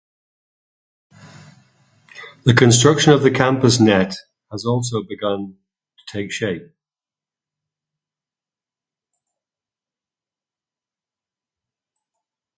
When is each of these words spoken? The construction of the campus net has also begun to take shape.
The 2.45 2.55
construction 2.55 3.13
of 3.13 3.21
the 3.21 3.29
campus 3.29 3.79
net 3.79 4.15
has 4.51 4.65
also 4.65 5.03
begun 5.03 5.59
to 5.95 6.03
take 6.11 6.31
shape. 6.31 6.73